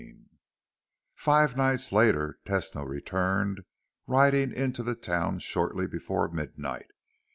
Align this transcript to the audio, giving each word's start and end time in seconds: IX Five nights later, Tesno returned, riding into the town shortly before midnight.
IX 0.01 0.15
Five 1.13 1.55
nights 1.55 1.91
later, 1.91 2.39
Tesno 2.43 2.87
returned, 2.87 3.61
riding 4.07 4.51
into 4.51 4.81
the 4.81 4.95
town 4.95 5.37
shortly 5.37 5.85
before 5.85 6.27
midnight. 6.27 6.87